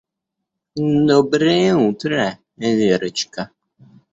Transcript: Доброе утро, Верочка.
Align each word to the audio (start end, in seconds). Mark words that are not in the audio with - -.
Доброе 1.09 1.75
утро, 1.75 2.39
Верочка. 2.57 3.51